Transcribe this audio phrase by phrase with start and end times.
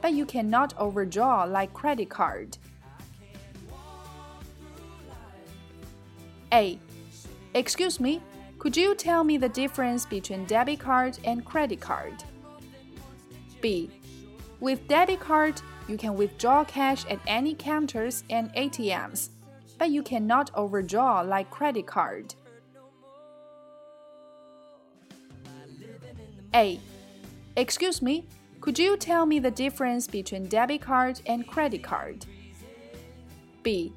[0.01, 2.57] but you cannot overdraw like credit card.
[6.53, 6.79] A.
[7.53, 8.21] Excuse me,
[8.59, 12.23] could you tell me the difference between debit card and credit card?
[13.61, 13.89] B.
[14.59, 19.29] With debit card, you can withdraw cash at any counters and ATMs,
[19.77, 22.33] but you cannot overdraw like credit card.
[26.55, 26.79] A.
[27.55, 28.25] Excuse me,
[28.66, 32.26] could you tell me the difference between debit card and credit card?
[33.62, 33.92] B.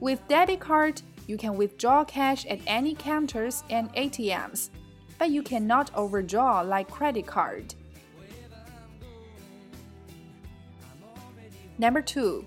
[0.00, 4.70] With debit card, you can withdraw cash at any counters and ATMs,
[5.18, 7.74] but you cannot overdraw like credit card.
[11.78, 12.44] Number two,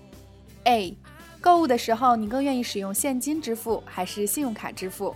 [0.66, 0.96] A.
[1.40, 5.14] 购物的时候，你更愿意使用现金支付还是信用卡支付？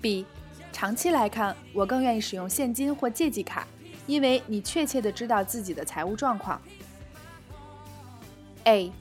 [0.00, 0.24] B.
[0.72, 3.66] 长期来看，我更愿意使用现金或借记卡，
[4.06, 6.60] 因为你确切的知道自己的财务状况。
[8.64, 8.92] A.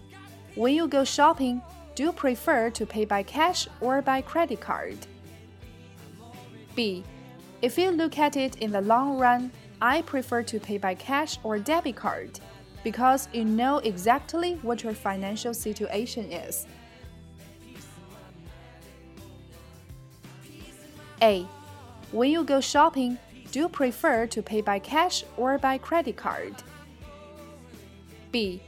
[0.56, 1.62] When you go shopping,
[1.96, 4.98] do you prefer to pay by cash or by credit card?
[6.76, 7.04] B.
[7.62, 11.38] If you look at it in the long run, I prefer to pay by cash
[11.44, 12.40] or debit card
[12.84, 16.68] because you know exactly what your financial situation is.
[21.22, 21.46] A.
[22.12, 23.18] When you go shopping,
[23.51, 26.55] do you prefer to pay by cash or by credit card?
[28.31, 28.63] B.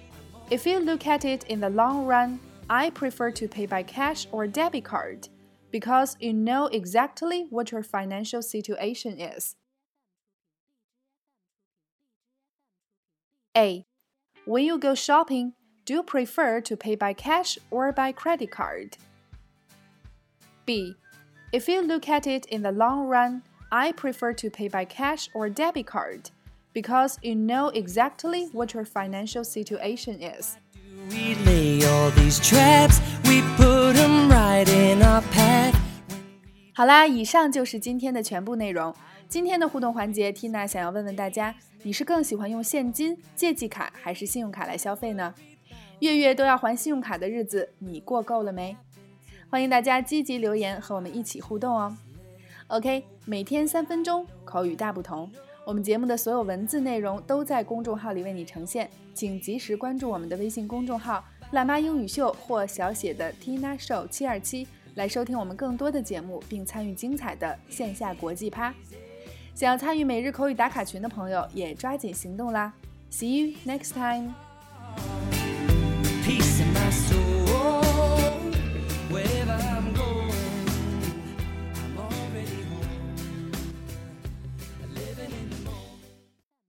[0.51, 4.27] If you look at it in the long run, I prefer to pay by cash
[4.33, 5.29] or debit card
[5.71, 9.57] because you know exactly what your financial situation is.
[13.57, 13.87] A.
[14.45, 15.55] When you go shopping,
[15.85, 18.97] do you prefer to pay by cash or by credit card?
[20.67, 20.95] B.
[21.53, 23.43] If you look at it in the long run,
[23.75, 26.31] I prefer to pay by cash or debit card
[26.75, 30.59] because you know exactly what your financial situation is.
[31.09, 35.75] We lay all these traps, we put them right in our path.
[36.75, 38.95] 好啦，以上就是今天的全部内容。
[39.27, 45.35] 今天的互动环节，Tina 想要问问大家，你是更喜欢用现金、借记卡还是信用卡来消费呢？
[46.01, 48.77] 月月都要还信用卡的日子，你过够了没？
[49.49, 51.97] 欢迎大家积极留言和我们一起互动哦。
[52.73, 55.31] ok 每天三分钟口语大不同。
[55.67, 68.73] 我们节目的所有文字内容都在公众号里为你呈现请及时关注我们的微信公众号辣妈英语秀或小写的 tina show 七二七来收听我们更多的节目并参与精彩的线下国际趴。
[69.55, 72.73] 想要参与每日口语打卡群的朋友也抓紧行动啦。
[73.11, 74.33] See you next time